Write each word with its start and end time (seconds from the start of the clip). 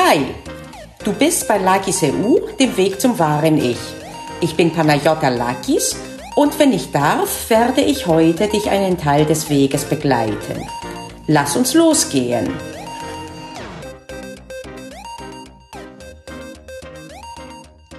Hi, 0.00 0.26
du 1.04 1.12
bist 1.12 1.48
bei 1.48 1.58
Lakis 1.58 2.04
EU, 2.04 2.38
dem 2.60 2.76
Weg 2.76 3.00
zum 3.00 3.18
wahren 3.18 3.58
Ich. 3.58 3.80
Ich 4.40 4.54
bin 4.54 4.72
Panayota 4.72 5.28
Lakis 5.28 5.96
und 6.36 6.56
wenn 6.60 6.72
ich 6.72 6.92
darf, 6.92 7.50
werde 7.50 7.80
ich 7.80 8.06
heute 8.06 8.46
dich 8.46 8.70
einen 8.70 8.96
Teil 8.96 9.26
des 9.26 9.50
Weges 9.50 9.84
begleiten. 9.84 10.64
Lass 11.26 11.56
uns 11.56 11.74
losgehen. 11.74 12.48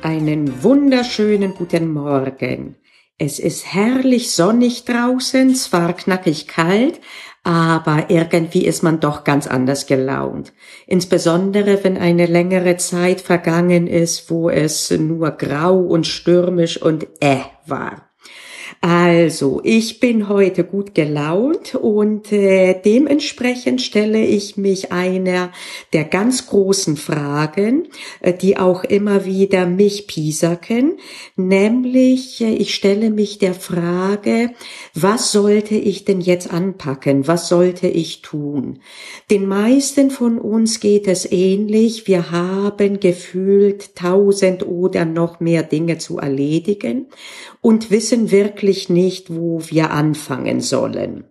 Einen 0.01 0.63
wunderschönen 0.63 1.53
guten 1.53 1.91
Morgen. 1.91 2.77
Es 3.17 3.37
ist 3.37 3.73
herrlich 3.73 4.31
sonnig 4.31 4.85
draußen, 4.85 5.53
zwar 5.53 5.91
knackig 5.91 6.47
kalt, 6.47 7.01
aber 7.49 8.11
irgendwie 8.11 8.63
ist 8.67 8.83
man 8.83 8.99
doch 8.99 9.23
ganz 9.23 9.47
anders 9.47 9.87
gelaunt. 9.87 10.53
Insbesondere 10.85 11.83
wenn 11.83 11.97
eine 11.97 12.27
längere 12.27 12.77
Zeit 12.77 13.21
vergangen 13.21 13.87
ist, 13.87 14.29
wo 14.29 14.51
es 14.51 14.91
nur 14.91 15.31
grau 15.31 15.79
und 15.79 16.05
stürmisch 16.05 16.79
und 16.79 17.07
äh 17.21 17.39
war. 17.65 18.08
Also, 18.81 19.61
ich 19.63 19.99
bin 19.99 20.29
heute 20.29 20.63
gut 20.63 20.95
gelaunt 20.95 21.75
und 21.75 22.31
äh, 22.31 22.79
dementsprechend 22.79 23.81
stelle 23.81 24.23
ich 24.23 24.57
mich 24.57 24.91
einer 24.91 25.51
der 25.93 26.05
ganz 26.05 26.47
großen 26.47 26.95
Fragen, 26.95 27.87
äh, 28.21 28.33
die 28.33 28.57
auch 28.57 28.83
immer 28.83 29.25
wieder 29.25 29.65
mich 29.65 30.07
piesacken, 30.07 30.97
nämlich 31.35 32.41
äh, 32.41 32.53
ich 32.53 32.73
stelle 32.73 33.09
mich 33.09 33.37
der 33.39 33.53
Frage, 33.53 34.51
was 34.93 35.31
sollte 35.31 35.75
ich 35.75 36.05
denn 36.05 36.21
jetzt 36.21 36.51
anpacken? 36.51 37.27
Was 37.27 37.49
sollte 37.49 37.87
ich 37.87 38.21
tun? 38.21 38.79
Den 39.29 39.47
meisten 39.47 40.11
von 40.11 40.39
uns 40.39 40.79
geht 40.79 41.07
es 41.07 41.29
ähnlich. 41.31 42.07
Wir 42.07 42.31
haben 42.31 42.99
gefühlt 42.99 43.95
tausend 43.95 44.65
oder 44.65 45.05
noch 45.05 45.39
mehr 45.39 45.63
Dinge 45.63 45.97
zu 45.97 46.17
erledigen 46.17 47.07
und 47.61 47.91
wissen 47.91 48.31
wirklich 48.31 48.89
nicht, 48.89 49.33
wo 49.35 49.61
wir 49.67 49.91
anfangen 49.91 50.61
sollen. 50.61 51.25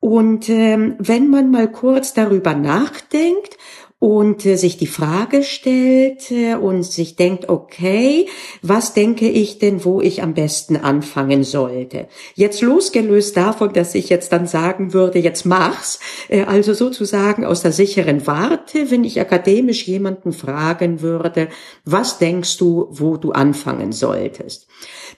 Und 0.00 0.48
ähm, 0.48 0.94
wenn 0.98 1.28
man 1.28 1.50
mal 1.50 1.70
kurz 1.70 2.14
darüber 2.14 2.54
nachdenkt 2.54 3.58
und 4.00 4.46
äh, 4.46 4.56
sich 4.56 4.76
die 4.76 4.86
Frage 4.86 5.42
stellt 5.42 6.30
äh, 6.30 6.54
und 6.54 6.84
sich 6.84 7.16
denkt, 7.16 7.48
okay, 7.48 8.26
was 8.62 8.94
denke 8.94 9.28
ich 9.28 9.58
denn, 9.58 9.84
wo 9.84 10.00
ich 10.00 10.22
am 10.22 10.34
besten 10.34 10.76
anfangen 10.76 11.42
sollte? 11.42 12.06
Jetzt 12.34 12.62
losgelöst 12.62 13.36
davon, 13.36 13.72
dass 13.72 13.96
ich 13.96 14.08
jetzt 14.08 14.32
dann 14.32 14.46
sagen 14.46 14.92
würde, 14.92 15.18
jetzt 15.18 15.44
mach's, 15.44 15.98
äh, 16.28 16.44
also 16.44 16.74
sozusagen 16.74 17.44
aus 17.44 17.62
der 17.62 17.72
sicheren 17.72 18.26
Warte, 18.26 18.90
wenn 18.92 19.02
ich 19.02 19.20
akademisch 19.20 19.88
jemanden 19.88 20.32
fragen 20.32 21.00
würde, 21.00 21.48
was 21.84 22.18
denkst 22.18 22.56
du, 22.58 22.86
wo 22.90 23.16
du 23.16 23.32
anfangen 23.32 23.90
solltest? 23.90 24.68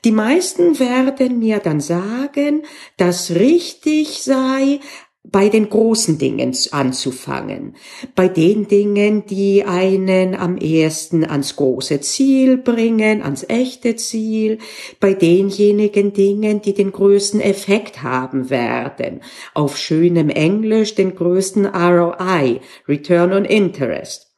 Die 0.04 0.12
meisten 0.12 0.78
werden 0.78 1.38
mir 1.38 1.58
dann 1.58 1.80
sagen, 1.80 2.62
dass 2.96 3.30
richtig 3.32 4.22
sei, 4.22 4.80
bei 5.22 5.50
den 5.50 5.68
großen 5.68 6.16
Dingen 6.18 6.56
anzufangen, 6.70 7.76
bei 8.14 8.28
den 8.28 8.68
Dingen, 8.68 9.26
die 9.26 9.64
einen 9.64 10.34
am 10.34 10.56
ersten 10.56 11.24
ans 11.24 11.56
große 11.56 12.00
Ziel 12.00 12.56
bringen, 12.56 13.22
ans 13.22 13.44
echte 13.48 13.96
Ziel, 13.96 14.58
bei 14.98 15.12
denjenigen 15.12 16.14
Dingen, 16.14 16.62
die 16.62 16.72
den 16.72 16.90
größten 16.90 17.40
Effekt 17.40 18.02
haben 18.02 18.48
werden, 18.48 19.20
auf 19.52 19.76
schönem 19.76 20.30
Englisch 20.30 20.94
den 20.94 21.14
größten 21.14 21.66
ROI, 21.66 22.60
Return 22.88 23.32
on 23.32 23.44
Interest. 23.44 24.30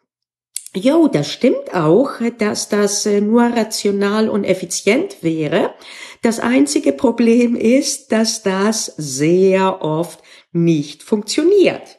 Jo, 0.75 1.07
das 1.07 1.31
stimmt 1.31 1.75
auch, 1.75 2.13
dass 2.39 2.71
das 2.71 3.05
äh, 3.05 3.21
nur 3.21 3.43
rational 3.43 4.31
und 4.31 4.45
effizient 4.45 5.23
wäre. 5.23 5.75
Das 6.23 6.41
einzige 6.41 6.93
Problem 6.93 7.57
ist, 7.57 8.11
dass 8.11 8.43
das 8.43 8.87
sehr 8.97 9.83
oft 9.83 10.23
nicht 10.53 11.03
funktioniert. 11.03 11.99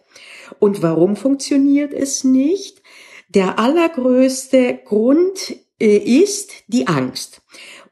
Und 0.59 0.81
warum 0.81 1.15
funktioniert 1.15 1.93
es 1.93 2.23
nicht? 2.23 2.81
Der 3.29 3.59
allergrößte 3.59 4.79
Grund 4.85 5.55
äh, 5.79 5.97
ist 5.97 6.51
die 6.67 6.87
Angst. 6.87 7.41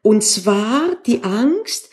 Und 0.01 0.23
zwar 0.23 0.95
die 1.05 1.23
Angst, 1.23 1.89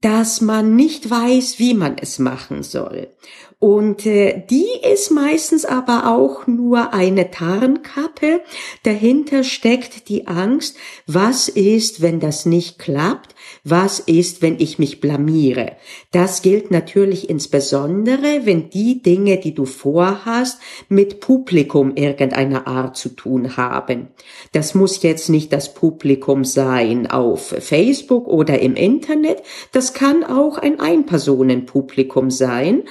dass 0.00 0.40
man 0.40 0.76
nicht 0.76 1.10
weiß, 1.10 1.58
wie 1.58 1.74
man 1.74 1.96
es 1.98 2.18
machen 2.18 2.62
soll. 2.62 3.14
Und 3.60 4.06
äh, 4.06 4.44
die 4.48 4.68
ist 4.92 5.10
meistens 5.10 5.64
aber 5.64 6.14
auch 6.14 6.46
nur 6.46 6.94
eine 6.94 7.32
Tarnkappe. 7.32 8.40
Dahinter 8.84 9.42
steckt 9.42 10.08
die 10.08 10.28
Angst, 10.28 10.76
was 11.08 11.48
ist, 11.48 12.00
wenn 12.00 12.20
das 12.20 12.46
nicht 12.46 12.78
klappt? 12.78 13.34
Was 13.64 13.98
ist, 13.98 14.42
wenn 14.42 14.60
ich 14.60 14.78
mich 14.78 15.00
blamiere? 15.00 15.72
Das 16.12 16.42
gilt 16.42 16.70
natürlich 16.70 17.28
insbesondere, 17.28 18.46
wenn 18.46 18.70
die 18.70 19.02
Dinge, 19.02 19.38
die 19.38 19.54
du 19.54 19.64
vorhast, 19.64 20.60
mit 20.88 21.18
Publikum 21.20 21.96
irgendeiner 21.96 22.66
Art 22.68 22.96
zu 22.96 23.08
tun 23.08 23.56
haben. 23.56 24.08
Das 24.52 24.74
muss 24.74 25.02
jetzt 25.02 25.28
nicht 25.28 25.52
das 25.52 25.74
Publikum 25.74 26.44
sein 26.44 27.10
auf 27.10 27.54
Facebook 27.58 28.28
oder 28.28 28.60
im 28.60 28.76
Internet. 28.76 29.42
Das 29.72 29.94
kann 29.94 30.22
auch 30.22 30.58
ein 30.58 30.78
Einpersonenpublikum 30.78 32.30
sein, 32.30 32.84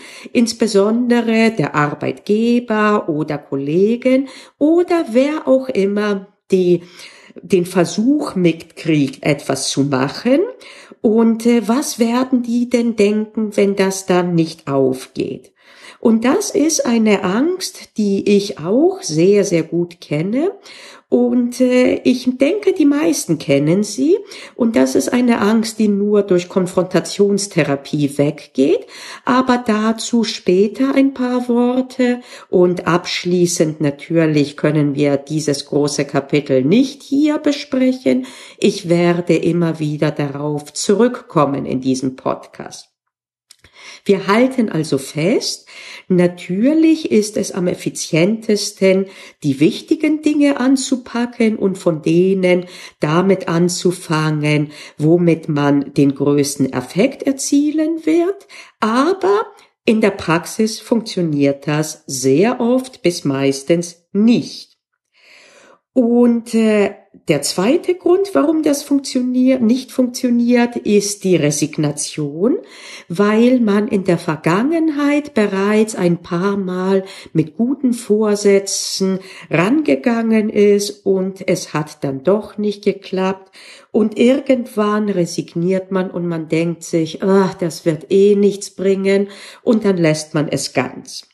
insbesondere 0.57 1.51
der 1.51 1.75
Arbeitgeber 1.75 3.07
oder 3.09 3.37
Kollegen 3.37 4.27
oder 4.57 5.05
wer 5.11 5.47
auch 5.47 5.69
immer 5.69 6.27
die 6.51 6.81
den 7.43 7.67
Versuch 7.67 8.33
mitkriegt, 8.33 9.21
etwas 9.21 9.69
zu 9.69 9.83
machen. 9.83 10.39
Und 11.01 11.45
äh, 11.45 11.67
was 11.67 11.99
werden 11.99 12.41
die 12.41 12.67
denn 12.67 12.95
denken, 12.95 13.55
wenn 13.55 13.75
das 13.75 14.07
dann 14.07 14.33
nicht 14.33 14.67
aufgeht? 14.67 15.53
Und 15.99 16.25
das 16.25 16.49
ist 16.49 16.87
eine 16.87 17.23
Angst, 17.23 17.97
die 17.97 18.27
ich 18.27 18.57
auch 18.57 19.03
sehr, 19.03 19.43
sehr 19.43 19.61
gut 19.61 20.01
kenne 20.01 20.51
und 21.09 21.61
äh, 21.61 22.01
ich 22.03 22.37
denke, 22.37 22.73
die 22.73 22.85
meisten 22.85 23.37
kennen 23.37 23.83
sie. 23.83 24.17
Und 24.55 24.75
das 24.75 24.93
ist 24.95 25.13
eine 25.13 25.39
Angst, 25.39 25.79
die 25.79 25.87
nur 25.87 26.21
durch 26.23 26.49
Konfrontationstherapie 26.49 28.17
weggeht. 28.17 28.85
Aber 29.23 29.63
dazu 29.65 30.25
später 30.25 30.93
ein 30.95 31.13
paar 31.13 31.47
Worte. 31.47 32.19
Und 32.49 32.87
abschließend 32.87 33.79
natürlich 33.79 34.57
können 34.57 34.95
wir 34.95 35.15
dieses 35.15 35.65
große 35.65 36.03
Kapitel 36.03 36.65
nicht 36.65 37.03
hier 37.03 37.37
besprechen. 37.37 38.25
Ich 38.57 38.89
werde 38.89 39.35
immer 39.35 39.79
wieder 39.79 40.11
darauf 40.11 40.73
zurückkommen 40.73 41.65
in 41.65 41.79
diesem 41.79 42.17
Podcast. 42.17 42.96
Wir 44.07 44.27
halten 44.27 44.69
also 44.69 44.97
fest, 44.97 45.67
natürlich 46.07 47.11
ist 47.11 47.35
es 47.35 47.51
am 47.51 47.67
effizientesten, 47.67 49.07
die 49.43 49.59
wichtigen 49.59 50.21
Dinge 50.21 50.61
anzupacken 50.61 51.57
und 51.57 51.77
von 51.77 52.01
denen 52.01 52.67
damit 53.01 53.49
anzufangen, 53.49 54.71
womit 54.97 55.49
man 55.49 55.93
den 55.93 56.15
größten 56.15 56.71
Effekt 56.71 57.23
erzielen 57.23 58.05
wird, 58.05 58.47
aber 58.79 59.41
in 59.83 59.99
der 59.99 60.11
Praxis 60.11 60.79
funktioniert 60.79 61.67
das 61.67 62.03
sehr 62.07 62.61
oft 62.61 63.01
bis 63.01 63.25
meistens 63.25 64.07
nicht. 64.13 64.77
Und 65.91 66.53
äh, 66.53 66.95
der 67.27 67.41
zweite 67.41 67.95
Grund, 67.95 68.29
warum 68.33 68.63
das 68.63 68.83
funktioniert, 68.83 69.61
nicht 69.61 69.91
funktioniert, 69.91 70.75
ist 70.75 71.23
die 71.23 71.35
Resignation, 71.35 72.57
weil 73.07 73.59
man 73.59 73.87
in 73.87 74.03
der 74.03 74.17
Vergangenheit 74.17 75.33
bereits 75.33 75.95
ein 75.95 76.21
paar 76.21 76.57
Mal 76.57 77.05
mit 77.33 77.55
guten 77.55 77.93
Vorsätzen 77.93 79.19
rangegangen 79.49 80.49
ist 80.49 81.05
und 81.05 81.47
es 81.47 81.73
hat 81.73 82.03
dann 82.03 82.23
doch 82.23 82.57
nicht 82.57 82.83
geklappt 82.83 83.51
und 83.91 84.17
irgendwann 84.17 85.09
resigniert 85.09 85.91
man 85.91 86.11
und 86.11 86.27
man 86.27 86.47
denkt 86.49 86.83
sich, 86.83 87.23
ach, 87.23 87.53
das 87.53 87.85
wird 87.85 88.11
eh 88.11 88.35
nichts 88.35 88.71
bringen 88.71 89.29
und 89.63 89.85
dann 89.85 89.97
lässt 89.97 90.33
man 90.33 90.47
es 90.47 90.73
ganz. 90.73 91.27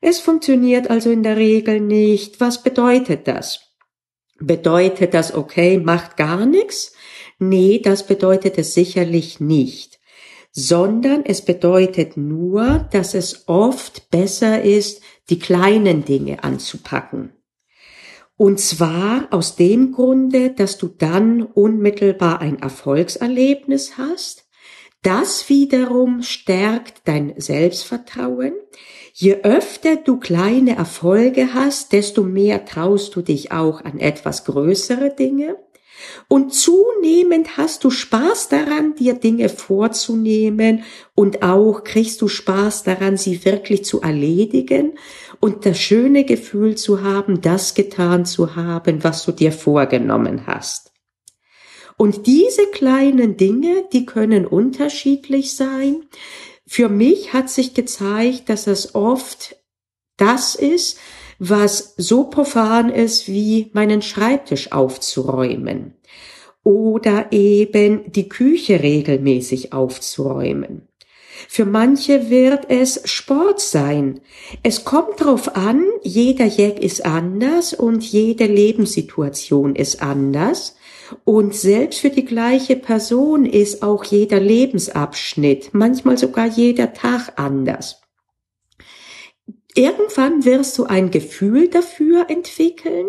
Es 0.00 0.20
funktioniert 0.20 0.90
also 0.90 1.10
in 1.10 1.22
der 1.22 1.36
Regel 1.36 1.80
nicht. 1.80 2.40
Was 2.40 2.62
bedeutet 2.62 3.26
das? 3.26 3.67
Bedeutet 4.40 5.14
das, 5.14 5.34
okay, 5.34 5.78
macht 5.78 6.16
gar 6.16 6.46
nichts? 6.46 6.92
Nee, 7.38 7.80
das 7.82 8.06
bedeutet 8.06 8.58
es 8.58 8.74
sicherlich 8.74 9.40
nicht, 9.40 10.00
sondern 10.52 11.24
es 11.24 11.44
bedeutet 11.44 12.16
nur, 12.16 12.88
dass 12.92 13.14
es 13.14 13.48
oft 13.48 14.10
besser 14.10 14.62
ist, 14.62 15.02
die 15.30 15.38
kleinen 15.38 16.04
Dinge 16.04 16.42
anzupacken. 16.42 17.32
Und 18.36 18.60
zwar 18.60 19.26
aus 19.30 19.56
dem 19.56 19.92
Grunde, 19.92 20.50
dass 20.50 20.78
du 20.78 20.86
dann 20.86 21.42
unmittelbar 21.42 22.40
ein 22.40 22.60
Erfolgserlebnis 22.60 23.98
hast, 23.98 24.47
Das 25.02 25.48
wiederum 25.48 26.22
stärkt 26.22 27.02
dein 27.04 27.34
Selbstvertrauen. 27.36 28.52
Je 29.12 29.42
öfter 29.42 29.96
du 29.96 30.18
kleine 30.18 30.76
Erfolge 30.76 31.54
hast, 31.54 31.92
desto 31.92 32.22
mehr 32.22 32.64
traust 32.64 33.14
du 33.14 33.22
dich 33.22 33.52
auch 33.52 33.84
an 33.84 34.00
etwas 34.00 34.44
größere 34.44 35.14
Dinge. 35.14 35.56
Und 36.28 36.54
zunehmend 36.54 37.56
hast 37.56 37.84
du 37.84 37.90
Spaß 37.90 38.48
daran, 38.48 38.94
dir 38.94 39.14
Dinge 39.14 39.48
vorzunehmen 39.48 40.84
und 41.14 41.42
auch 41.42 41.82
kriegst 41.84 42.20
du 42.22 42.28
Spaß 42.28 42.84
daran, 42.84 43.16
sie 43.16 43.44
wirklich 43.44 43.84
zu 43.84 44.00
erledigen 44.00 44.98
und 45.40 45.66
das 45.66 45.78
schöne 45.78 46.24
Gefühl 46.24 46.76
zu 46.76 47.02
haben, 47.02 47.40
das 47.40 47.74
getan 47.74 48.26
zu 48.26 48.54
haben, 48.56 49.02
was 49.02 49.24
du 49.24 49.32
dir 49.32 49.52
vorgenommen 49.52 50.46
hast. 50.46 50.92
Und 51.98 52.26
diese 52.26 52.66
kleinen 52.68 53.36
Dinge, 53.36 53.84
die 53.92 54.06
können 54.06 54.46
unterschiedlich 54.46 55.54
sein. 55.54 56.04
Für 56.64 56.88
mich 56.88 57.32
hat 57.32 57.50
sich 57.50 57.74
gezeigt, 57.74 58.48
dass 58.48 58.66
es 58.66 58.94
oft 58.94 59.56
das 60.16 60.54
ist, 60.54 60.98
was 61.38 61.94
so 61.96 62.24
profan 62.24 62.88
ist 62.88 63.28
wie 63.28 63.70
meinen 63.72 64.00
Schreibtisch 64.00 64.72
aufzuräumen 64.72 65.94
oder 66.62 67.32
eben 67.32 68.12
die 68.12 68.28
Küche 68.28 68.82
regelmäßig 68.82 69.72
aufzuräumen. 69.72 70.88
Für 71.48 71.64
manche 71.64 72.30
wird 72.30 72.68
es 72.68 73.00
Sport 73.04 73.60
sein. 73.60 74.20
Es 74.62 74.84
kommt 74.84 75.20
drauf 75.20 75.54
an, 75.56 75.84
jeder 76.02 76.46
Jack 76.46 76.80
ist 76.80 77.04
anders 77.06 77.74
und 77.74 78.04
jede 78.04 78.46
Lebenssituation 78.46 79.76
ist 79.76 80.02
anders. 80.02 80.76
Und 81.24 81.54
selbst 81.54 82.00
für 82.00 82.10
die 82.10 82.24
gleiche 82.24 82.74
Person 82.76 83.46
ist 83.46 83.82
auch 83.82 84.04
jeder 84.04 84.40
Lebensabschnitt, 84.40 85.70
manchmal 85.72 86.18
sogar 86.18 86.46
jeder 86.46 86.92
Tag 86.92 87.32
anders. 87.36 88.02
Irgendwann 89.74 90.44
wirst 90.44 90.76
du 90.78 90.84
ein 90.84 91.10
Gefühl 91.10 91.68
dafür 91.68 92.28
entwickeln, 92.28 93.06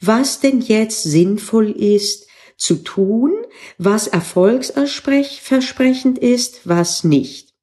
was 0.00 0.40
denn 0.40 0.60
jetzt 0.60 1.02
sinnvoll 1.02 1.70
ist 1.70 2.28
zu 2.56 2.84
tun, 2.84 3.34
was 3.78 4.06
erfolgsversprechend 4.06 6.18
ist, 6.18 6.68
was 6.68 7.04
nicht. 7.04 7.54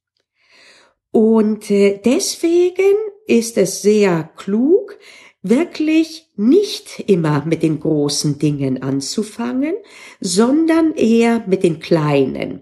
Und 1.12 1.72
äh, 1.72 2.02
deswegen 2.04 2.98
ist 3.28 3.58
es 3.58 3.82
sehr 3.82 4.30
klug, 4.36 4.98
wirklich 5.44 6.30
nicht 6.36 7.04
immer 7.08 7.44
mit 7.46 7.64
den 7.64 7.80
großen 7.80 8.38
Dingen 8.38 8.84
anzufangen, 8.84 9.74
sondern 10.20 10.94
eher 10.94 11.44
mit 11.48 11.64
den 11.64 11.80
kleinen. 11.80 12.62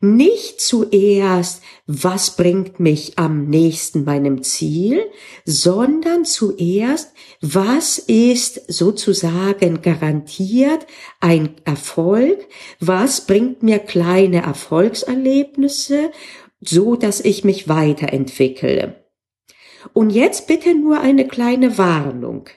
Nicht 0.00 0.60
zuerst, 0.60 1.62
was 1.86 2.36
bringt 2.36 2.80
mich 2.80 3.18
am 3.18 3.46
nächsten 3.48 4.04
meinem 4.04 4.42
Ziel, 4.42 5.00
sondern 5.46 6.26
zuerst, 6.26 7.12
was 7.40 7.98
ist 7.98 8.60
sozusagen 8.70 9.80
garantiert 9.80 10.86
ein 11.20 11.54
Erfolg, 11.64 12.46
was 12.78 13.22
bringt 13.22 13.62
mir 13.62 13.78
kleine 13.78 14.42
Erfolgserlebnisse, 14.42 16.10
so 16.60 16.96
dass 16.96 17.20
ich 17.20 17.44
mich 17.44 17.66
weiterentwickle. 17.68 19.05
Und 19.92 20.10
jetzt 20.10 20.46
bitte 20.46 20.74
nur 20.74 21.00
eine 21.00 21.26
kleine 21.26 21.78
Warnung. 21.78 22.48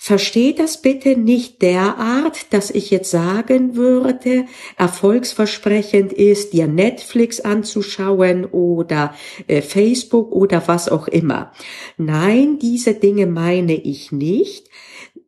Versteht 0.00 0.60
das 0.60 0.80
bitte 0.80 1.16
nicht 1.16 1.60
derart, 1.60 2.52
dass 2.52 2.70
ich 2.70 2.90
jetzt 2.92 3.10
sagen 3.10 3.74
würde, 3.74 4.46
erfolgsversprechend 4.76 6.12
ist, 6.12 6.52
dir 6.52 6.68
Netflix 6.68 7.40
anzuschauen 7.40 8.44
oder 8.44 9.12
äh, 9.48 9.60
Facebook 9.60 10.30
oder 10.30 10.68
was 10.68 10.88
auch 10.88 11.08
immer. 11.08 11.52
Nein, 11.96 12.60
diese 12.60 12.94
Dinge 12.94 13.26
meine 13.26 13.74
ich 13.74 14.12
nicht. 14.12 14.68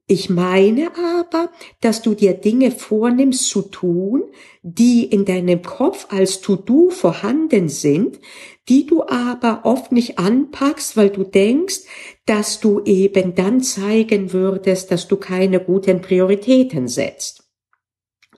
Ich 0.07 0.31
meine 0.31 0.91
aber, 1.19 1.51
dass 1.81 2.03
du 2.03 2.15
dir 2.15 2.35
Dinge 2.35 2.71
vornimmst 2.71 3.49
zu 3.49 3.63
tun, 3.63 4.25
die 4.63 5.05
in 5.05 5.25
deinem 5.25 5.63
Kopf 5.63 6.09
als 6.11 6.41
To-Do 6.41 6.91
vorhanden 6.91 7.69
sind, 7.69 8.19
die 8.69 8.87
du 8.87 9.03
aber 9.03 9.63
oft 9.65 9.93
nicht 9.93 10.19
anpackst, 10.19 10.97
weil 10.97 11.11
du 11.11 11.25
denkst, 11.25 11.81
dass 12.27 12.61
du 12.61 12.83
eben 12.85 13.35
dann 13.35 13.63
zeigen 13.63 14.33
würdest, 14.33 14.91
dass 14.91 15.09
du 15.09 15.17
keine 15.17 15.61
guten 15.61 16.01
Prioritäten 16.01 16.87
setzt. 16.87 17.45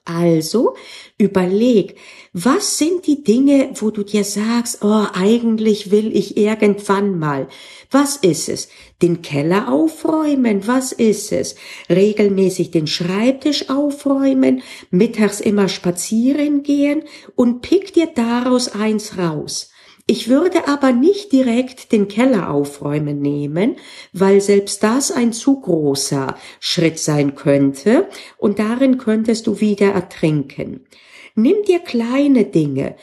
Also 0.04 0.74
überleg, 1.16 1.96
was 2.32 2.78
sind 2.78 3.06
die 3.06 3.22
Dinge, 3.22 3.70
wo 3.74 3.90
du 3.90 4.02
dir 4.02 4.24
sagst, 4.24 4.82
oh, 4.82 5.06
eigentlich 5.12 5.92
will 5.92 6.16
ich 6.16 6.36
irgendwann 6.36 7.20
mal. 7.20 7.46
Was 7.88 8.16
ist 8.16 8.48
es? 8.48 8.68
Den 9.00 9.22
Keller 9.22 9.70
aufräumen? 9.70 10.66
Was 10.66 10.90
ist 10.90 11.30
es? 11.30 11.54
Regelmäßig 11.88 12.72
den 12.72 12.88
Schreibtisch 12.88 13.70
aufräumen? 13.70 14.62
Mittags 14.90 15.40
immer 15.40 15.68
spazieren 15.68 16.64
gehen? 16.64 17.04
Und 17.36 17.60
pick 17.60 17.92
dir 17.92 18.08
daraus 18.12 18.68
eins 18.68 19.18
raus. 19.18 19.71
Ich 20.06 20.28
würde 20.28 20.66
aber 20.68 20.92
nicht 20.92 21.32
direkt 21.32 21.92
den 21.92 22.08
Keller 22.08 22.50
aufräumen 22.50 23.20
nehmen, 23.20 23.76
weil 24.12 24.40
selbst 24.40 24.82
das 24.82 25.12
ein 25.12 25.32
zu 25.32 25.60
großer 25.60 26.36
Schritt 26.58 26.98
sein 26.98 27.34
könnte 27.34 28.08
und 28.36 28.58
darin 28.58 28.98
könntest 28.98 29.46
du 29.46 29.60
wieder 29.60 29.92
ertrinken. 29.92 30.86
Nimm 31.34 31.62
dir 31.62 31.78
kleine 31.78 32.44
Dinge, 32.44 32.96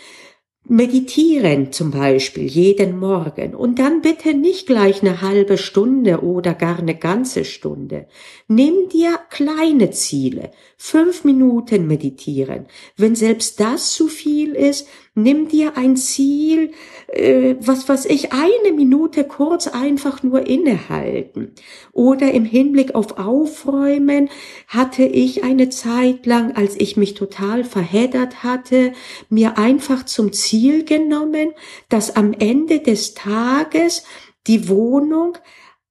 Meditieren 0.68 1.72
zum 1.72 1.90
Beispiel 1.90 2.46
jeden 2.46 3.00
Morgen 3.00 3.56
und 3.56 3.80
dann 3.80 4.02
bitte 4.02 4.36
nicht 4.36 4.68
gleich 4.68 5.02
eine 5.02 5.22
halbe 5.22 5.58
Stunde 5.58 6.22
oder 6.22 6.54
gar 6.54 6.78
eine 6.78 6.96
ganze 6.96 7.44
Stunde. 7.44 8.08
Nimm 8.48 8.88
dir 8.90 9.20
kleine 9.30 9.90
Ziele. 9.90 10.52
Fünf 10.78 11.24
Minuten 11.24 11.88
meditieren. 11.88 12.68
Wenn 12.98 13.16
selbst 13.16 13.60
das 13.60 13.94
zu 13.94 14.08
viel 14.08 14.54
ist, 14.54 14.88
nimm 15.16 15.48
dir 15.48 15.76
ein 15.76 15.98
Ziel, 15.98 16.72
äh, 17.12 17.56
was 17.60 17.90
was 17.90 18.06
ich, 18.06 18.32
eine 18.32 18.74
Minute 18.76 19.24
kurz 19.24 19.68
einfach 19.68 20.24
nur 20.24 20.46
innehalten. 20.48 21.54
Oder 21.92 22.32
im 22.32 22.46
Hinblick 22.46 22.96
auf 22.96 23.18
Aufräumen 23.18 24.30
hatte 24.68 25.04
ich 25.04 25.44
eine 25.44 25.70
Zeit 25.70 26.26
lang, 26.26 26.56
als 26.56 26.76
ich 26.80 26.98
mich 26.98 27.14
total 27.14 27.64
verheddert 27.64 28.44
hatte, 28.44 28.94
mir 29.30 29.58
einfach 29.58 30.06
zum 30.06 30.34
Ziel 30.34 30.86
genommen, 30.86 31.54
dass 31.90 32.16
am 32.16 32.34
Ende 32.34 32.80
des 32.80 33.14
Tages 33.14 34.04
die 34.48 34.70
Wohnung 34.70 35.38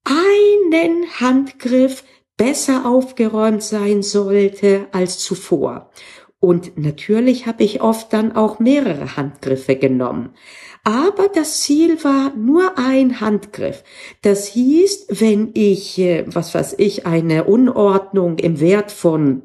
einen 0.03 1.05
Handgriff 1.19 2.03
besser 2.37 2.85
aufgeräumt 2.85 3.61
sein 3.61 4.01
sollte 4.01 4.87
als 4.91 5.19
zuvor. 5.19 5.91
Und 6.39 6.77
natürlich 6.77 7.47
habe 7.47 7.63
ich 7.63 7.81
oft 7.81 8.13
dann 8.13 8.31
auch 8.33 8.59
mehrere 8.59 9.17
Handgriffe 9.17 9.75
genommen. 9.75 10.33
Aber 10.89 11.27
das 11.27 11.61
Ziel 11.61 12.03
war 12.03 12.35
nur 12.35 12.79
ein 12.79 13.21
Handgriff. 13.21 13.83
Das 14.23 14.47
hieß, 14.47 15.05
wenn 15.09 15.51
ich, 15.53 15.99
äh, 15.99 16.25
was 16.25 16.55
weiß 16.55 16.73
ich, 16.79 17.05
eine 17.05 17.43
Unordnung 17.43 18.39
im 18.39 18.59
Wert 18.59 18.91
von 18.91 19.43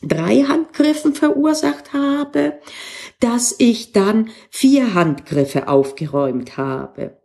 drei 0.00 0.44
Handgriffen 0.44 1.12
verursacht 1.12 1.92
habe, 1.92 2.54
dass 3.20 3.54
ich 3.58 3.92
dann 3.92 4.30
vier 4.48 4.94
Handgriffe 4.94 5.68
aufgeräumt 5.68 6.56
habe. 6.56 7.18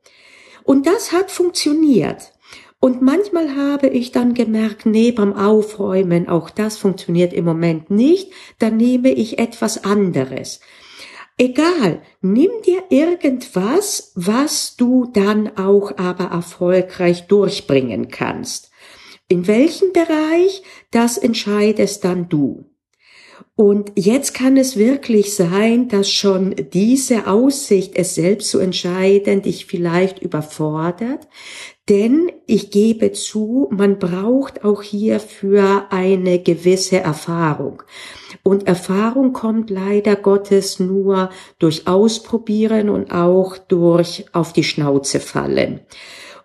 Und 0.66 0.86
das 0.86 1.14
hat 1.14 1.32
funktioniert. 1.32 2.34
Und 2.82 3.02
manchmal 3.02 3.56
habe 3.56 3.88
ich 3.88 4.12
dann 4.12 4.34
gemerkt, 4.34 4.86
nee, 4.86 5.14
beim 5.14 5.34
Aufräumen, 5.34 6.28
auch 6.28 6.50
das 6.50 6.78
funktioniert 6.78 7.32
im 7.32 7.46
Moment 7.46 7.90
nicht, 7.90 8.34
dann 8.60 8.76
nehme 8.76 9.14
ich 9.14 9.40
etwas 9.40 9.86
anderes. 9.86 10.60
Egal, 11.38 12.02
nimm 12.22 12.52
dir 12.66 12.84
irgendwas, 12.90 14.12
was 14.16 14.76
du 14.76 15.10
dann 15.12 15.58
auch 15.58 15.98
aber 15.98 16.26
erfolgreich 16.26 17.28
durchbringen 17.28 18.10
kannst. 18.10 18.70
In 19.28 19.48
welchem 19.48 19.94
Bereich, 19.94 20.64
das 20.92 21.18
entscheidest 21.18 22.04
dann 22.04 22.30
du. 22.30 22.73
Und 23.56 23.92
jetzt 23.96 24.34
kann 24.34 24.58
es 24.58 24.78
wirklich 24.78 25.36
sein, 25.36 25.88
dass 25.88 26.10
schon 26.10 26.56
diese 26.74 27.28
Aussicht, 27.28 27.94
es 27.96 28.16
selbst 28.16 28.50
zu 28.50 28.58
entscheiden, 28.58 29.44
dich 29.44 29.68
vielleicht 29.68 30.20
überfordert. 30.20 31.28
Denn 31.88 32.32
ich 32.48 32.72
gebe 32.72 33.12
zu, 33.12 33.68
man 33.72 34.00
braucht 34.00 34.64
auch 34.64 34.82
hierfür 34.82 35.88
eine 35.92 36.40
gewisse 36.40 37.00
Erfahrung. 37.00 37.84
Und 38.42 38.68
Erfahrung 38.68 39.34
kommt 39.34 39.70
leider 39.70 40.16
Gottes 40.16 40.80
nur 40.80 41.30
durch 41.60 41.88
Ausprobieren 41.88 42.90
und 42.90 43.12
auch 43.12 43.58
durch 43.58 44.26
auf 44.34 44.54
die 44.54 44.64
Schnauze 44.64 45.20
fallen. 45.20 45.82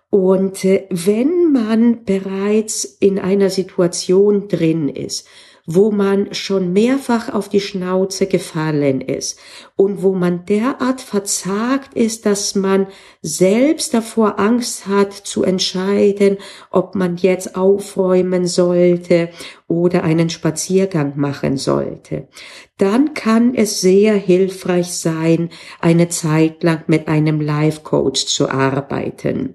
Und 0.09 0.65
äh, 0.65 0.85
wenn 0.89 1.51
man 1.51 2.03
bereits 2.03 2.83
in 2.83 3.19
einer 3.19 3.49
Situation 3.49 4.47
drin 4.47 4.89
ist, 4.89 5.27
wo 5.71 5.91
man 5.91 6.33
schon 6.33 6.73
mehrfach 6.73 7.31
auf 7.31 7.47
die 7.47 7.59
Schnauze 7.59 8.25
gefallen 8.25 9.01
ist 9.01 9.39
und 9.75 10.01
wo 10.01 10.13
man 10.13 10.43
derart 10.45 10.99
verzagt 10.99 11.93
ist, 11.93 12.25
dass 12.25 12.55
man 12.55 12.87
selbst 13.21 13.93
davor 13.93 14.39
Angst 14.39 14.87
hat 14.87 15.13
zu 15.13 15.43
entscheiden, 15.43 16.37
ob 16.71 16.95
man 16.95 17.17
jetzt 17.17 17.55
aufräumen 17.55 18.47
sollte 18.47 19.29
oder 19.67 20.03
einen 20.03 20.31
Spaziergang 20.31 21.13
machen 21.17 21.57
sollte, 21.57 22.27
dann 22.79 23.13
kann 23.13 23.53
es 23.53 23.79
sehr 23.79 24.15
hilfreich 24.15 24.91
sein, 24.91 25.49
eine 25.81 26.09
Zeit 26.09 26.63
lang 26.63 26.85
mit 26.87 27.07
einem 27.07 27.41
Life 27.41 27.81
Coach 27.83 28.25
zu 28.25 28.49
arbeiten. 28.49 29.53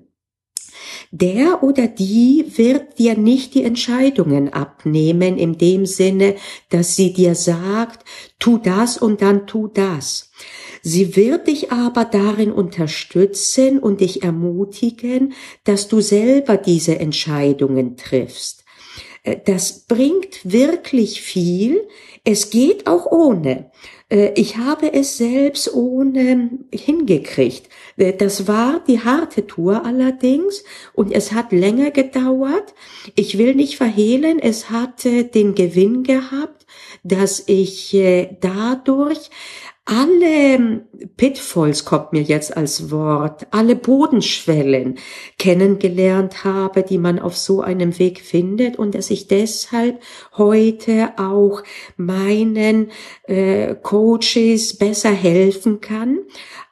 Der 1.11 1.63
oder 1.63 1.87
die 1.87 2.45
wird 2.57 2.99
dir 2.99 3.17
nicht 3.17 3.55
die 3.55 3.65
Entscheidungen 3.65 4.53
abnehmen 4.53 5.39
in 5.39 5.59
dem 5.59 5.87
Sinne, 5.87 6.35
dass 6.71 6.97
sie 6.97 7.13
dir 7.13 7.35
sagt, 7.35 8.05
tu 8.39 8.59
das 8.59 8.99
und 8.99 9.23
dann 9.23 9.47
tu 9.47 9.69
das. 9.69 10.33
Sie 10.83 11.17
wird 11.17 11.47
dich 11.47 11.73
aber 11.73 12.05
darin 12.05 12.53
unterstützen 12.53 13.79
und 13.79 14.01
dich 14.01 14.23
ermutigen, 14.23 15.33
dass 15.65 15.89
du 15.89 16.01
selber 16.01 16.57
diese 16.57 16.99
Entscheidungen 16.99 17.97
triffst. 17.97 18.65
Äh, 19.23 19.39
das 19.45 19.87
bringt 19.87 20.41
wirklich 20.45 21.23
viel. 21.23 21.89
Es 22.23 22.51
geht 22.51 22.87
auch 22.87 23.07
ohne. 23.07 23.71
Äh, 24.09 24.33
ich 24.35 24.57
habe 24.57 24.93
es 24.93 25.17
selbst 25.17 25.75
ohne 25.75 26.51
hingekriegt. 26.73 27.69
Äh, 27.97 28.13
das 28.13 28.47
war 28.47 28.81
die 28.87 29.01
harte 29.01 29.47
Tour 29.47 29.85
allerdings 29.85 30.65
und 30.93 31.13
es 31.13 31.33
hat 31.33 31.53
länger 31.53 31.91
gedauert. 31.91 32.75
Ich 33.15 33.39
will 33.39 33.55
nicht 33.55 33.77
verhehlen, 33.77 34.39
es 34.39 34.71
hatte 34.71 35.25
den 35.25 35.55
Gewinn 35.55 36.03
gehabt, 36.03 36.67
dass 37.03 37.45
ich 37.47 37.97
dadurch 38.41 39.31
alle 39.87 40.87
Pitfalls 41.19 41.85
kommt 41.85 42.13
mir 42.13 42.23
jetzt 42.23 42.57
als 42.57 42.91
Wort, 42.91 43.47
alle 43.51 43.77
Bodenschwellen 43.77 44.99
kennengelernt 45.39 46.43
habe, 46.45 46.83
die 46.83 46.97
man 46.97 47.19
auf 47.19 47.37
so 47.37 47.61
einem 47.61 47.99
Weg 47.99 48.21
findet 48.21 48.79
und 48.79 48.95
dass 48.95 49.11
ich 49.11 49.29
deshalb 49.29 50.01
heute 50.39 51.13
auch 51.19 51.63
meinen 51.97 52.93
äh, 53.25 53.75
Coaches 53.75 54.79
besser 54.79 55.13
helfen 55.13 55.83
kann. 55.83 56.21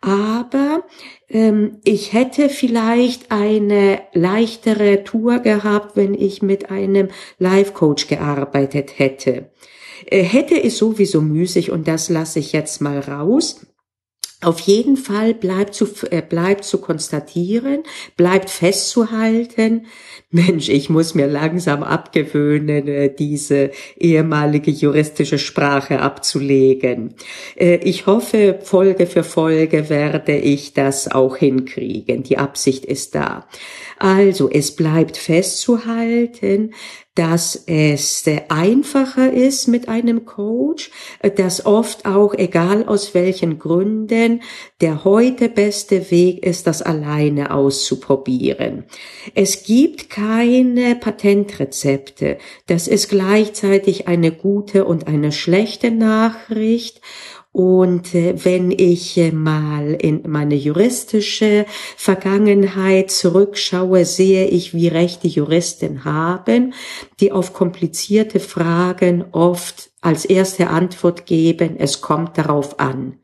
Aber 0.00 0.82
ähm, 1.28 1.80
ich 1.84 2.14
hätte 2.14 2.48
vielleicht 2.48 3.30
eine 3.30 4.00
leichtere 4.14 5.04
Tour 5.04 5.40
gehabt, 5.40 5.96
wenn 5.96 6.14
ich 6.14 6.40
mit 6.40 6.70
einem 6.70 7.08
Life-Coach 7.38 8.08
gearbeitet 8.08 8.98
hätte. 8.98 9.50
Äh, 10.06 10.22
hätte 10.22 10.56
ist 10.56 10.78
sowieso 10.78 11.20
müßig 11.20 11.70
und 11.70 11.88
das 11.88 12.08
lasse 12.08 12.38
ich 12.38 12.52
jetzt 12.52 12.80
mal 12.80 12.98
raus. 13.00 13.60
Auf 14.42 14.58
jeden 14.58 14.96
Fall 14.96 15.34
bleibt 15.34 15.72
zu, 15.72 15.86
äh, 16.10 16.20
bleibt 16.20 16.64
zu 16.64 16.78
konstatieren, 16.78 17.84
bleibt 18.16 18.50
festzuhalten, 18.50 19.86
Mensch, 20.30 20.68
ich 20.68 20.88
muss 20.90 21.14
mir 21.14 21.28
langsam 21.28 21.82
abgewöhnen, 21.82 22.88
äh, 22.88 23.14
diese 23.14 23.70
ehemalige 23.96 24.72
juristische 24.72 25.38
Sprache 25.38 26.00
abzulegen. 26.00 27.14
Äh, 27.54 27.76
ich 27.84 28.06
hoffe, 28.06 28.58
Folge 28.62 29.06
für 29.06 29.22
Folge 29.22 29.88
werde 29.88 30.36
ich 30.36 30.72
das 30.72 31.08
auch 31.08 31.36
hinkriegen. 31.36 32.24
Die 32.24 32.38
Absicht 32.38 32.84
ist 32.84 33.14
da. 33.14 33.46
Also, 33.98 34.50
es 34.50 34.74
bleibt 34.74 35.18
festzuhalten, 35.18 36.72
dass 37.14 37.64
es 37.66 38.24
einfacher 38.48 39.30
ist 39.32 39.68
mit 39.68 39.88
einem 39.88 40.24
Coach, 40.24 40.90
dass 41.36 41.66
oft 41.66 42.06
auch, 42.06 42.32
egal 42.32 42.86
aus 42.86 43.12
welchen 43.12 43.58
Gründen, 43.58 44.40
der 44.80 45.04
heute 45.04 45.50
beste 45.50 46.10
Weg 46.10 46.42
ist, 46.42 46.66
das 46.66 46.80
alleine 46.80 47.52
auszuprobieren. 47.52 48.84
Es 49.34 49.64
gibt 49.64 50.08
keine 50.08 50.96
Patentrezepte. 50.96 52.38
Das 52.66 52.88
ist 52.88 53.10
gleichzeitig 53.10 54.08
eine 54.08 54.32
gute 54.32 54.86
und 54.86 55.06
eine 55.06 55.32
schlechte 55.32 55.90
Nachricht. 55.90 57.02
Und 57.52 58.14
äh, 58.14 58.34
wenn 58.44 58.70
ich 58.70 59.18
äh, 59.18 59.30
mal 59.30 59.92
in 59.92 60.22
meine 60.26 60.54
juristische 60.54 61.66
Vergangenheit 61.98 63.10
zurückschaue, 63.10 64.06
sehe 64.06 64.46
ich, 64.46 64.72
wie 64.72 64.88
recht 64.88 65.22
die 65.22 65.28
Juristen 65.28 66.04
haben, 66.04 66.72
die 67.20 67.30
auf 67.30 67.52
komplizierte 67.52 68.40
Fragen 68.40 69.26
oft 69.32 69.90
als 70.00 70.24
erste 70.24 70.68
Antwort 70.68 71.26
geben, 71.26 71.76
es 71.78 72.00
kommt 72.00 72.38
darauf 72.38 72.80
an. 72.80 73.18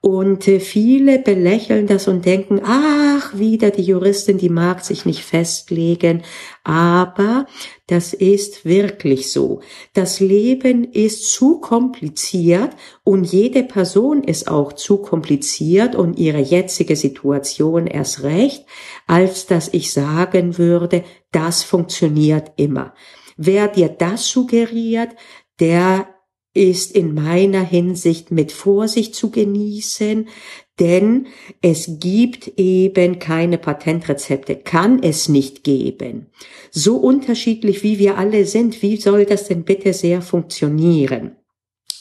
Und 0.00 0.46
äh, 0.46 0.60
viele 0.60 1.18
belächeln 1.18 1.88
das 1.88 2.06
und 2.06 2.24
denken, 2.24 2.60
ach, 2.64 3.36
wieder 3.36 3.70
die 3.70 3.82
Juristin, 3.82 4.38
die 4.38 4.48
mag 4.48 4.84
sich 4.84 5.04
nicht 5.04 5.24
festlegen. 5.24 6.22
Aber 6.62 7.46
das 7.88 8.14
ist 8.14 8.64
wirklich 8.64 9.32
so. 9.32 9.60
Das 9.94 10.20
Leben 10.20 10.84
ist 10.84 11.32
zu 11.32 11.58
kompliziert 11.58 12.70
und 13.02 13.24
jede 13.24 13.64
Person 13.64 14.22
ist 14.22 14.48
auch 14.48 14.72
zu 14.72 14.98
kompliziert 14.98 15.96
und 15.96 16.16
ihre 16.18 16.40
jetzige 16.40 16.94
Situation 16.94 17.88
erst 17.88 18.22
recht, 18.22 18.66
als 19.08 19.46
dass 19.46 19.68
ich 19.72 19.92
sagen 19.92 20.58
würde, 20.58 21.02
das 21.32 21.64
funktioniert 21.64 22.52
immer. 22.56 22.94
Wer 23.36 23.66
dir 23.66 23.88
das 23.88 24.28
suggeriert, 24.28 25.10
der 25.58 26.08
ist 26.58 26.90
in 26.90 27.14
meiner 27.14 27.62
Hinsicht 27.62 28.32
mit 28.32 28.50
Vorsicht 28.50 29.14
zu 29.14 29.30
genießen, 29.30 30.26
denn 30.80 31.28
es 31.62 31.98
gibt 32.00 32.58
eben 32.58 33.20
keine 33.20 33.58
Patentrezepte, 33.58 34.56
kann 34.56 35.00
es 35.00 35.28
nicht 35.28 35.62
geben. 35.62 36.26
So 36.72 36.96
unterschiedlich 36.96 37.84
wie 37.84 38.00
wir 38.00 38.18
alle 38.18 38.44
sind, 38.44 38.82
wie 38.82 38.96
soll 38.96 39.24
das 39.24 39.46
denn 39.46 39.62
bitte 39.62 39.92
sehr 39.92 40.20
funktionieren? 40.20 41.36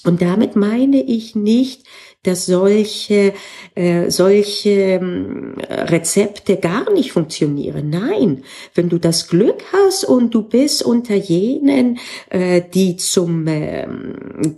Und 0.03 0.23
damit 0.23 0.55
meine 0.55 1.03
ich 1.03 1.35
nicht, 1.35 1.83
dass 2.27 2.45
solche, 2.45 3.33
äh, 3.75 4.09
solche 4.09 4.69
äh, 4.69 5.01
Rezepte 5.69 6.57
gar 6.57 6.91
nicht 6.91 7.13
funktionieren. 7.13 7.89
Nein, 7.89 8.43
wenn 8.75 8.89
du 8.89 8.97
das 8.97 9.29
Glück 9.29 9.63
hast 9.71 10.03
und 10.03 10.33
du 10.33 10.43
bist 10.43 10.83
unter 10.83 11.15
jenen, 11.15 11.99
äh, 12.29 12.61
die 12.73 12.97
zum, 12.97 13.47
äh, 13.47 13.87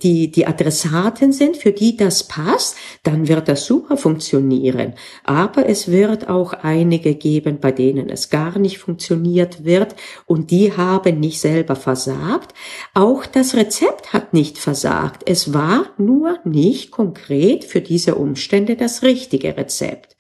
die, 0.01 0.31
die 0.31 0.47
Adressaten 0.47 1.31
sind, 1.31 1.57
für 1.57 1.71
die 1.71 1.95
das 1.95 2.23
passt, 2.23 2.75
dann 3.03 3.27
wird 3.27 3.47
das 3.47 3.65
super 3.65 3.97
funktionieren. 3.97 4.93
Aber 5.23 5.69
es 5.69 5.91
wird 5.91 6.27
auch 6.27 6.53
einige 6.53 7.15
geben, 7.15 7.59
bei 7.59 7.71
denen 7.71 8.09
es 8.09 8.29
gar 8.29 8.57
nicht 8.57 8.79
funktioniert 8.79 9.63
wird 9.63 9.95
und 10.25 10.51
die 10.51 10.73
haben 10.75 11.19
nicht 11.19 11.39
selber 11.39 11.75
versagt. 11.75 12.53
Auch 12.93 13.25
das 13.25 13.55
Rezept 13.55 14.13
hat 14.13 14.33
nicht 14.33 14.57
versagt. 14.57 15.23
Es 15.25 15.53
war 15.53 15.85
nur 15.97 16.39
nicht 16.43 16.91
konkret 16.91 17.58
konkret 17.59 17.63
für 17.63 17.81
diese 17.81 18.15
Umstände 18.15 18.75
das 18.75 19.03
richtige 19.03 19.55
Rezept. 19.57 20.15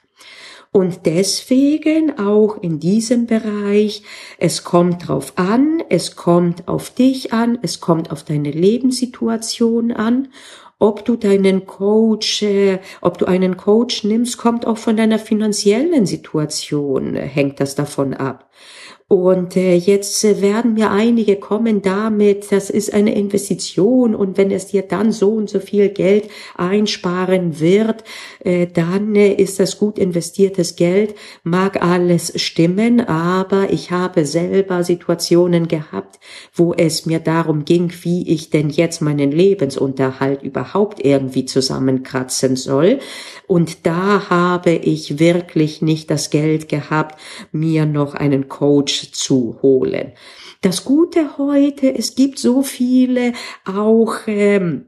Und 0.71 1.05
deswegen 1.05 2.19
auch 2.19 2.61
in 2.61 2.79
diesem 2.79 3.25
Bereich, 3.25 4.03
es 4.37 4.63
kommt 4.63 5.07
drauf 5.07 5.33
an, 5.35 5.81
es 5.89 6.15
kommt 6.15 6.67
auf 6.67 6.91
dich 6.91 7.33
an, 7.33 7.57
es 7.63 7.79
kommt 7.79 8.11
auf 8.11 8.23
deine 8.23 8.51
Lebenssituation 8.51 9.91
an. 9.91 10.27
Ob 10.81 11.03
du 11.03 11.17
deinen 11.17 11.65
Coach, 11.65 12.43
äh, 12.43 12.79
ob 13.01 13.17
du 13.17 13.25
einen 13.25 13.57
Coach 13.57 14.03
nimmst, 14.05 14.37
kommt 14.37 14.65
auch 14.65 14.77
von 14.77 14.95
deiner 14.95 15.19
finanziellen 15.19 16.05
Situation, 16.05 17.15
hängt 17.15 17.59
das 17.59 17.75
davon 17.75 18.13
ab. 18.13 18.49
Und 19.09 19.55
äh, 19.55 19.73
jetzt 19.73 20.23
äh, 20.23 20.39
werden 20.39 20.75
mir 20.75 20.91
einige 20.91 21.37
kommen 21.37 21.81
damit, 21.81 22.51
das 22.51 22.69
ist 22.69 22.93
eine 22.93 23.15
Investition 23.15 24.13
und 24.13 24.37
wenn 24.37 24.51
es 24.51 24.67
dir 24.67 24.83
dann 24.83 25.11
so 25.11 25.31
und 25.31 25.49
so 25.49 25.59
viel 25.59 25.89
Geld 25.89 26.29
einsparen 26.55 27.59
wird, 27.59 28.03
äh, 28.41 28.67
dann 28.67 29.15
äh, 29.15 29.33
ist 29.33 29.59
das 29.59 29.79
gut 29.79 29.97
investiertes 29.97 30.75
Geld. 30.75 31.15
Mag 31.41 31.81
alles 31.81 32.39
stimmen, 32.39 33.01
aber 33.01 33.71
ich 33.71 33.89
habe 33.89 34.27
selber 34.27 34.83
Situationen 34.83 35.67
gehabt, 35.67 36.19
wo 36.53 36.75
es 36.75 37.07
mir 37.07 37.19
darum 37.19 37.65
ging, 37.65 37.91
wie 38.03 38.29
ich 38.29 38.51
denn 38.51 38.69
jetzt 38.69 39.01
meinen 39.01 39.31
Lebensunterhalt 39.31 40.43
überhaupt 40.43 41.03
irgendwie 41.03 41.45
zusammenkratzen 41.45 42.55
soll. 42.55 42.99
Und 43.47 43.87
da 43.87 44.29
habe 44.29 44.69
ich 44.69 45.17
wirklich 45.17 45.81
nicht 45.81 46.11
das 46.11 46.29
Geld 46.29 46.69
gehabt, 46.69 47.19
mir 47.51 47.87
noch 47.87 48.13
einen 48.13 48.49
Coach 48.49 48.98
zu 49.05 49.59
holen. 49.61 50.13
Das 50.61 50.83
Gute 50.83 51.37
heute, 51.37 51.95
es 51.95 52.15
gibt 52.15 52.39
so 52.39 52.63
viele 52.63 53.33
auch 53.65 54.15
ähm, 54.27 54.85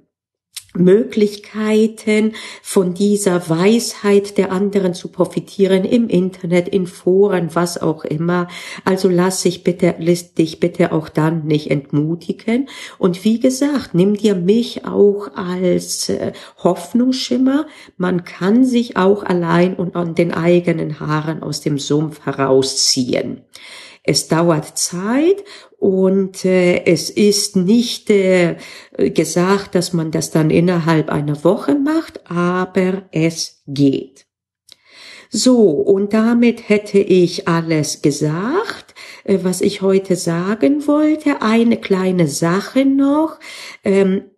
Möglichkeiten 0.74 2.34
von 2.62 2.94
dieser 2.94 3.50
Weisheit 3.50 4.38
der 4.38 4.51
anderen 4.51 4.94
zu 4.94 5.10
profitieren 5.10 5.84
im 5.84 6.08
Internet, 6.08 6.70
in 6.70 6.88
Foren, 6.88 7.50
was 7.53 7.82
auch 7.82 8.06
immer. 8.06 8.48
Also 8.86 9.10
lass 9.10 9.44
dich 9.44 9.63
bitte, 9.63 9.96
lass 10.00 10.34
dich 10.34 10.60
bitte 10.62 10.94
auch 10.94 11.10
dann 11.10 11.46
nicht 11.46 11.70
entmutigen. 11.72 12.70
Und 12.98 13.24
wie 13.25 13.39
gesagt, 13.39 13.94
nimm 13.94 14.15
dir 14.15 14.36
mich 14.36 14.86
auch 14.86 15.36
als 15.36 16.08
äh, 16.08 16.32
Hoffnungsschimmer. 16.63 17.68
Man 17.98 18.24
kann 18.24 18.63
sich 18.63 18.96
auch 18.96 19.24
allein 19.24 19.75
und 19.75 19.96
an 19.98 20.15
den 20.15 20.34
eigenen 20.34 21.01
Haaren 21.01 21.44
aus 21.44 21.60
dem 21.60 21.80
Sumpf 21.80 22.25
herausziehen. 22.25 23.41
Es 24.03 24.27
dauert 24.27 24.77
Zeit 24.77 25.43
und 25.77 26.43
äh, 26.46 26.86
es 26.86 27.10
ist 27.10 27.55
nicht 27.55 28.10
äh, 28.10 28.58
gesagt, 28.98 29.75
dass 29.75 29.93
man 29.93 30.12
das 30.12 30.31
dann 30.31 30.50
innerhalb 30.50 31.10
einer 31.10 31.43
Woche 31.43 31.75
macht, 31.75 32.29
aber 32.29 33.03
es 33.12 33.62
geht. 33.67 34.25
So, 35.29 35.70
und 35.70 36.13
damit 36.13 36.67
hätte 36.67 37.00
ich 37.00 37.48
alles 37.48 38.01
gesagt, 38.01 38.96
äh, 39.24 39.39
was 39.43 39.62
ich 39.62 39.81
heute 39.81 40.15
sagen 40.15 40.88
wollte. 40.88 41.41
Eine 41.41 41.77
kleine 41.77 42.27
Sache 42.27 42.86
noch. 42.86 43.39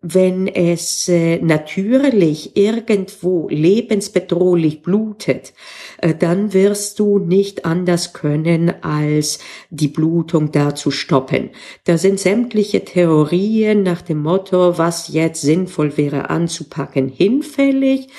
Wenn 0.06 0.48
es 0.48 1.08
äh, 1.08 1.40
natürlich 1.40 2.56
irgendwo 2.56 3.48
lebensbedrohlich 3.50 4.82
blutet, 4.84 5.54
äh, 5.98 6.14
dann 6.14 6.54
wirst 6.54 7.00
du 7.00 7.18
nicht 7.18 7.66
anders 7.66 8.14
können, 8.14 8.74
als 8.84 9.40
die 9.70 9.88
Blutung 9.88 10.52
da 10.52 10.76
zu 10.76 10.92
stoppen. 10.92 11.50
Da 11.86 11.98
sind 11.98 12.20
sämtliche 12.20 12.86
Theorien 12.86 13.82
nach 13.84 14.02
dem 14.02 14.22
Motto, 14.22 14.78
was 14.78 15.08
jetzt 15.08 15.42
sinnvoll 15.42 15.98
wäre 15.98 16.30
anzupacken, 16.30 17.10
hinfällig. 17.10 18.10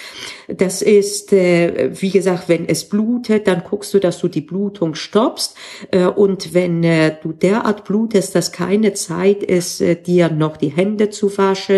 Das 0.48 0.82
ist, 0.82 1.32
wie 1.32 2.10
gesagt, 2.10 2.48
wenn 2.48 2.68
es 2.68 2.88
blutet, 2.88 3.46
dann 3.46 3.62
guckst 3.64 3.94
du, 3.94 4.00
dass 4.00 4.18
du 4.18 4.28
die 4.28 4.40
Blutung 4.40 4.94
stoppst. 4.94 5.56
Äh, 5.90 6.06
und 6.06 6.54
wenn 6.54 6.82
äh, 6.84 7.16
du 7.22 7.32
derart 7.32 7.84
blutest, 7.84 8.34
dass 8.34 8.52
keine 8.52 8.94
Zeit 8.94 9.42
ist, 9.42 9.80
äh, 9.80 10.00
dir 10.00 10.30
noch 10.30 10.56
die 10.56 10.68
Hände 10.68 11.10
zu 11.10 11.36
waschen, 11.36 11.73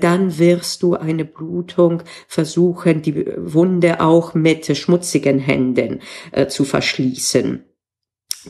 dann 0.00 0.38
wirst 0.38 0.82
du 0.82 0.94
eine 0.94 1.24
Blutung 1.24 2.02
versuchen, 2.28 3.02
die 3.02 3.26
Wunde 3.36 4.00
auch 4.00 4.34
mit 4.34 4.76
schmutzigen 4.76 5.38
Händen 5.38 6.00
zu 6.48 6.64
verschließen. 6.64 7.64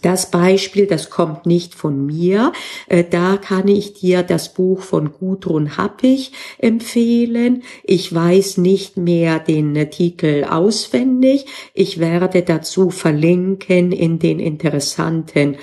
Das 0.02 0.30
Beispiel, 0.30 0.86
das 0.86 1.10
kommt 1.10 1.46
nicht 1.46 1.74
von 1.74 2.06
mir. 2.06 2.52
Äh, 2.86 3.02
da 3.02 3.36
kann 3.36 3.66
ich 3.66 3.94
dir 3.94 4.22
das 4.22 4.54
Buch 4.54 4.82
von 4.82 5.12
Gudrun 5.12 5.76
Happig 5.76 6.30
empfehlen. 6.58 7.64
Ich 7.82 8.14
weiß 8.14 8.58
nicht 8.58 8.96
mehr 8.96 9.40
den 9.40 9.90
Titel 9.90 10.46
auswendig. 10.48 11.46
Ich 11.74 11.98
werde 11.98 12.42
dazu 12.42 12.90
verlinken 12.90 13.90
in 13.90 14.20
den 14.20 14.38
interessanten 14.38 15.56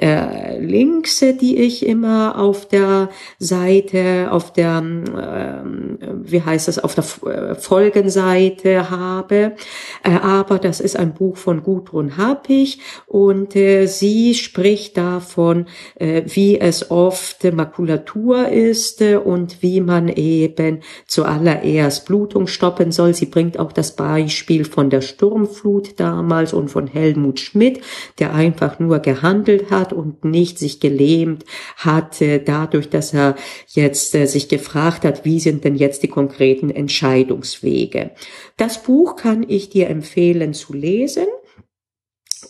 äh, 0.00 0.60
Links, 0.60 1.18
die 1.40 1.56
ich 1.58 1.84
immer 1.84 2.38
auf 2.38 2.68
der 2.68 3.08
Seite, 3.40 4.28
auf 4.30 4.52
der, 4.52 4.78
äh, 4.78 6.08
wie 6.22 6.42
heißt 6.42 6.68
das, 6.68 6.78
auf 6.78 6.94
der 6.94 7.04
äh, 7.28 7.54
Folgenseite 7.56 8.90
habe. 8.90 9.56
Äh, 10.04 10.12
aber 10.22 10.60
das 10.60 10.80
ist 10.80 10.96
ein 10.96 11.14
Buch 11.14 11.36
von 11.36 11.64
Gudrun 11.64 12.16
Happig 12.16 12.78
und 13.06 13.56
äh, 13.56 13.71
sie 13.86 14.34
spricht 14.34 14.96
davon, 14.96 15.66
äh, 15.96 16.22
wie 16.26 16.58
es 16.58 16.90
oft 16.90 17.44
Makulatur 17.52 18.48
ist 18.48 19.00
äh, 19.00 19.16
und 19.16 19.62
wie 19.62 19.80
man 19.80 20.08
eben 20.08 20.80
zuallererst 21.06 22.06
Blutung 22.06 22.46
stoppen 22.46 22.92
soll. 22.92 23.14
Sie 23.14 23.26
bringt 23.26 23.58
auch 23.58 23.72
das 23.72 23.96
Beispiel 23.96 24.64
von 24.64 24.90
der 24.90 25.00
Sturmflut 25.00 26.00
damals 26.00 26.52
und 26.52 26.68
von 26.68 26.86
Helmut 26.86 27.40
Schmidt, 27.40 27.80
der 28.18 28.34
einfach 28.34 28.78
nur 28.78 29.00
gehandelt 29.00 29.70
hat 29.70 29.92
und 29.92 30.24
nicht 30.24 30.58
sich 30.58 30.80
gelähmt 30.80 31.44
hat, 31.76 32.20
äh, 32.20 32.38
dadurch, 32.42 32.88
dass 32.88 33.14
er 33.14 33.36
jetzt 33.68 34.12
sich 34.12 34.48
gefragt 34.48 35.04
hat, 35.04 35.24
wie 35.24 35.40
sind 35.40 35.64
denn 35.64 35.74
jetzt 35.74 36.02
die 36.02 36.08
konkreten 36.08 36.70
Entscheidungswege. 36.70 38.10
Das 38.56 38.82
Buch 38.82 39.16
kann 39.16 39.44
ich 39.46 39.70
dir 39.70 39.88
empfehlen 39.88 40.54
zu 40.54 40.72
lesen. 40.72 41.26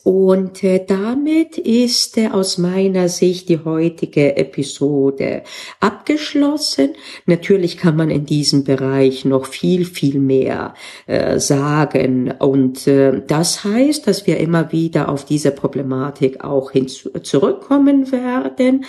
Und 0.05 0.65
äh, 0.65 0.85
damit 0.85 1.59
ist 1.59 2.19
äh, 2.19 2.29
aus 2.29 2.59
meiner 2.59 3.09
Sicht 3.09 3.49
die 3.49 3.61
heutige 3.65 4.37
Episode 4.37 5.43
abgeschlossen. 5.79 6.95
Natürlich 7.27 7.77
kann 7.77 7.95
man 7.95 8.11
in 8.11 8.27
diesem 8.27 8.65
Bereich 8.65 9.25
noch 9.25 9.47
viel, 9.47 9.85
viel 9.85 10.19
mehr 10.19 10.75
äh, 11.07 11.39
sagen. 11.39 12.35
Und 12.41 12.89
äh, 12.89 13.23
das 13.25 13.63
heißt, 13.63 14.09
dass 14.09 14.27
wir 14.27 14.39
immer 14.39 14.73
wieder 14.73 15.09
auf 15.09 15.25
diese 15.25 15.53
Problematik 15.53 16.43
auch 16.43 16.73
hinzu 16.73 17.11
zurückkommen 17.23 18.11
werden. 18.11 18.85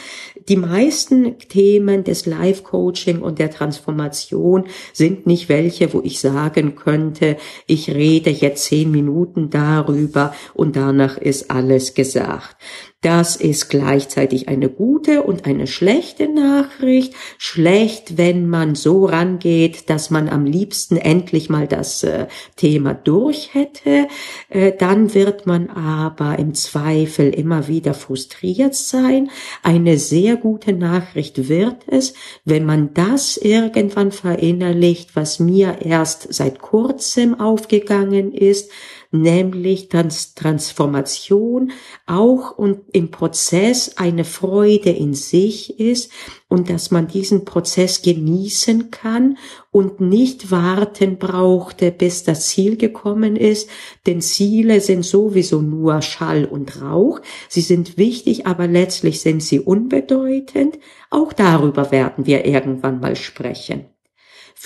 Die 0.49 0.57
meisten 0.57 1.37
Themen 1.37 2.03
des 2.03 2.25
Life-Coaching 2.25 3.21
und 3.21 3.37
der 3.37 3.51
Transformation 3.51 4.65
sind 4.93 5.27
nicht 5.27 5.47
welche, 5.47 5.93
wo 5.93 6.01
ich 6.03 6.19
sagen 6.19 6.75
könnte, 6.75 7.37
ich 7.67 7.91
rede 7.91 8.31
jetzt 8.31 8.65
zehn 8.65 8.89
Minuten 8.89 9.51
darüber 9.51 10.33
und 10.55 10.75
danach 10.75 11.02
danach 11.03 11.17
ist 11.17 11.51
alles 11.51 11.93
gesagt. 11.93 12.55
Das 13.03 13.35
ist 13.35 13.67
gleichzeitig 13.67 14.47
eine 14.47 14.69
gute 14.69 15.23
und 15.23 15.45
eine 15.45 15.67
schlechte 15.67 16.29
Nachricht. 16.29 17.13
Schlecht, 17.37 18.17
wenn 18.17 18.47
man 18.47 18.75
so 18.75 19.05
rangeht, 19.05 19.89
dass 19.89 20.09
man 20.09 20.29
am 20.29 20.45
liebsten 20.45 20.95
endlich 20.95 21.49
mal 21.49 21.67
das 21.67 22.03
äh, 22.03 22.27
Thema 22.55 22.93
durch 22.93 23.53
hätte. 23.53 24.07
Äh, 24.47 24.71
dann 24.79 25.13
wird 25.13 25.45
man 25.45 25.69
aber 25.69 26.39
im 26.39 26.53
Zweifel 26.53 27.33
immer 27.33 27.67
wieder 27.67 27.93
frustriert 27.93 28.73
sein. 28.73 29.29
Eine 29.63 29.97
sehr 29.97 30.37
gute 30.37 30.71
Nachricht 30.71 31.49
wird 31.49 31.85
es, 31.87 32.13
wenn 32.45 32.63
man 32.65 32.93
das 32.93 33.35
irgendwann 33.35 34.13
verinnerlicht, 34.13 35.13
was 35.13 35.39
mir 35.39 35.79
erst 35.81 36.33
seit 36.33 36.59
kurzem 36.59 37.37
aufgegangen 37.37 38.31
ist, 38.31 38.71
nämlich 39.13 39.89
Trans 39.89 40.33
Transformation 40.33 41.71
auch 42.05 42.57
und 42.57 42.81
im 42.91 43.11
Prozess 43.11 43.97
eine 43.97 44.25
Freude 44.25 44.89
in 44.89 45.13
sich 45.13 45.79
ist 45.79 46.11
und 46.49 46.69
dass 46.69 46.91
man 46.91 47.07
diesen 47.07 47.45
Prozess 47.45 48.01
genießen 48.01 48.91
kann 48.91 49.37
und 49.71 50.01
nicht 50.01 50.51
warten 50.51 51.17
brauchte, 51.17 51.91
bis 51.91 52.23
das 52.23 52.47
Ziel 52.47 52.75
gekommen 52.75 53.35
ist, 53.35 53.69
denn 54.05 54.21
Ziele 54.21 54.81
sind 54.81 55.05
sowieso 55.05 55.61
nur 55.61 56.01
Schall 56.01 56.45
und 56.45 56.81
Rauch. 56.81 57.21
Sie 57.49 57.61
sind 57.61 57.97
wichtig, 57.97 58.47
aber 58.47 58.67
letztlich 58.67 59.21
sind 59.21 59.41
sie 59.41 59.59
unbedeutend. 59.59 60.79
Auch 61.09 61.33
darüber 61.33 61.91
werden 61.91 62.25
wir 62.25 62.45
irgendwann 62.45 62.99
mal 62.99 63.15
sprechen. 63.15 63.92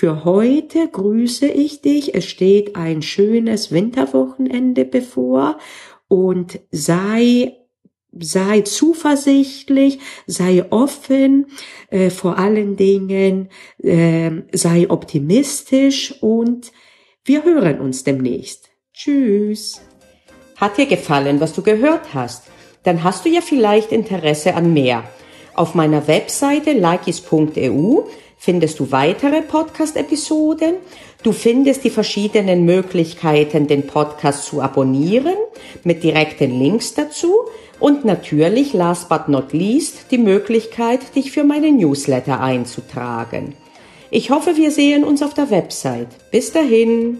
Für 0.00 0.24
heute 0.24 0.86
grüße 0.86 1.48
ich 1.48 1.80
dich. 1.80 2.14
Es 2.14 2.24
steht 2.26 2.76
ein 2.76 3.02
schönes 3.02 3.72
Winterwochenende 3.72 4.84
bevor 4.84 5.58
und 6.06 6.60
sei 6.70 7.56
sei 8.16 8.60
zuversichtlich, 8.60 9.98
sei 10.24 10.64
offen, 10.70 11.46
äh, 11.90 12.10
vor 12.10 12.38
allen 12.38 12.76
Dingen 12.76 13.48
äh, 13.82 14.30
sei 14.52 14.88
optimistisch 14.88 16.14
und 16.22 16.70
wir 17.24 17.42
hören 17.42 17.80
uns 17.80 18.04
demnächst. 18.04 18.70
Tschüss. 18.94 19.80
Hat 20.58 20.78
dir 20.78 20.86
gefallen, 20.86 21.40
was 21.40 21.54
du 21.54 21.62
gehört 21.62 22.14
hast? 22.14 22.44
Dann 22.84 23.02
hast 23.02 23.24
du 23.24 23.30
ja 23.30 23.40
vielleicht 23.40 23.90
Interesse 23.90 24.54
an 24.54 24.72
mehr. 24.72 25.02
Auf 25.54 25.74
meiner 25.74 26.06
Webseite 26.06 26.72
likis.eu 26.72 28.04
findest 28.38 28.78
du 28.78 28.90
weitere 28.90 29.42
Podcast-Episoden. 29.42 30.76
Du 31.22 31.32
findest 31.32 31.84
die 31.84 31.90
verschiedenen 31.90 32.64
Möglichkeiten, 32.64 33.66
den 33.66 33.86
Podcast 33.86 34.44
zu 34.44 34.62
abonnieren, 34.62 35.34
mit 35.84 36.02
direkten 36.04 36.58
Links 36.58 36.94
dazu 36.94 37.34
und 37.80 38.04
natürlich, 38.04 38.72
last 38.72 39.08
but 39.08 39.28
not 39.28 39.52
least, 39.52 40.10
die 40.10 40.18
Möglichkeit, 40.18 41.14
dich 41.14 41.32
für 41.32 41.44
meine 41.44 41.72
Newsletter 41.72 42.40
einzutragen. 42.40 43.54
Ich 44.10 44.30
hoffe, 44.30 44.56
wir 44.56 44.70
sehen 44.70 45.04
uns 45.04 45.22
auf 45.22 45.34
der 45.34 45.50
Website. 45.50 46.08
Bis 46.30 46.52
dahin. 46.52 47.18